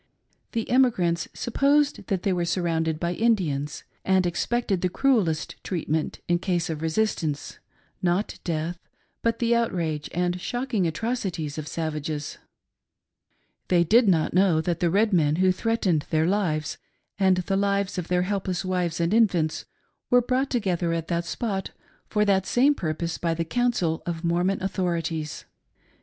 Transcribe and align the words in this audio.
The 0.53 0.67
emigrants 0.67 1.27
supposed 1.35 2.07
that 2.07 2.23
they 2.23 2.33
were 2.33 2.43
surrounded 2.43 2.99
by 2.99 3.13
Indians 3.13 3.83
and 4.03 4.25
expected 4.25 4.81
the 4.81 4.89
cruellest 4.89 5.63
treatment 5.63 6.21
in 6.27 6.39
case 6.39 6.71
of 6.71 6.81
resistance— 6.81 7.59
not 8.11 8.39
death, 8.43 8.79
but 9.21 9.37
the 9.37 9.55
outrage 9.55 10.09
and 10.11 10.41
shocking 10.41 10.87
atrocities 10.87 11.59
of 11.59 11.67
savages, 11.67 12.39
They 13.67 13.83
did 13.83 14.07
not 14.07 14.33
know 14.33 14.59
that 14.59 14.79
the 14.79 14.89
red 14.89 15.13
men 15.13 15.35
who 15.35 15.51
threatened 15.51 16.07
their 16.09 16.25
lives 16.25 16.79
and 17.19 17.37
the 17.37 17.55
lives 17.55 17.99
of 17.99 18.07
their 18.07 18.23
helpless 18.23 18.65
wives 18.65 18.99
and 18.99 19.13
infants 19.13 19.65
were 20.09 20.19
brought 20.23 20.49
together 20.49 20.93
at 20.93 21.09
that 21.09 21.25
spot 21.25 21.69
for 22.07 22.25
that 22.25 22.47
same 22.47 22.73
purpose 22.73 23.19
by 23.19 23.35
the 23.35 23.45
counsel 23.45 24.01
of 24.07 24.23
Mormon 24.23 24.63
authorities. 24.63 25.45